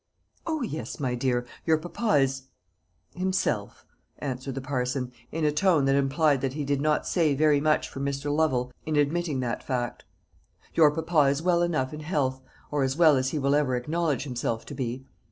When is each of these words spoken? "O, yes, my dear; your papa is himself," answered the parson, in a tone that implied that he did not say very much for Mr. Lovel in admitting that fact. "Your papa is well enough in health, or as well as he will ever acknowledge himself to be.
"O, 0.47 0.63
yes, 0.63 0.99
my 0.99 1.13
dear; 1.13 1.45
your 1.63 1.77
papa 1.77 2.15
is 2.23 2.47
himself," 3.13 3.85
answered 4.17 4.55
the 4.55 4.59
parson, 4.59 5.11
in 5.31 5.45
a 5.45 5.51
tone 5.51 5.85
that 5.85 5.93
implied 5.93 6.41
that 6.41 6.53
he 6.53 6.63
did 6.65 6.81
not 6.81 7.05
say 7.05 7.35
very 7.35 7.61
much 7.61 7.87
for 7.87 7.99
Mr. 7.99 8.35
Lovel 8.35 8.73
in 8.83 8.95
admitting 8.95 9.41
that 9.41 9.61
fact. 9.61 10.03
"Your 10.73 10.89
papa 10.89 11.29
is 11.29 11.43
well 11.43 11.61
enough 11.61 11.93
in 11.93 11.99
health, 11.99 12.41
or 12.71 12.81
as 12.81 12.97
well 12.97 13.15
as 13.15 13.29
he 13.29 13.37
will 13.37 13.53
ever 13.53 13.75
acknowledge 13.75 14.23
himself 14.23 14.65
to 14.65 14.73
be. 14.73 15.05